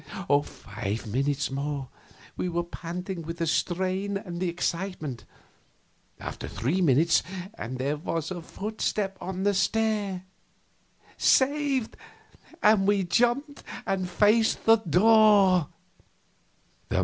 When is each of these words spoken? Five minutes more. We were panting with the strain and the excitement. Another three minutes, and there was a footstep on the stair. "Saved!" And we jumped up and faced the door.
Five 0.41 1.05
minutes 1.05 1.51
more. 1.51 1.87
We 2.35 2.49
were 2.49 2.63
panting 2.63 3.21
with 3.21 3.37
the 3.37 3.45
strain 3.45 4.17
and 4.17 4.39
the 4.41 4.49
excitement. 4.49 5.25
Another 6.19 6.47
three 6.47 6.81
minutes, 6.81 7.21
and 7.55 7.77
there 7.77 7.97
was 7.97 8.31
a 8.31 8.41
footstep 8.41 9.15
on 9.21 9.43
the 9.43 9.53
stair. 9.53 10.23
"Saved!" 11.17 11.95
And 12.63 12.87
we 12.87 13.03
jumped 13.03 13.59
up 13.59 13.65
and 13.85 14.09
faced 14.09 14.65
the 14.65 14.77
door. 14.77 15.69